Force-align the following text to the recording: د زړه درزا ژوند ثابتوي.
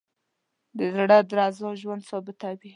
د 0.77 0.79
زړه 0.95 1.17
درزا 1.31 1.69
ژوند 1.81 2.03
ثابتوي. 2.09 2.69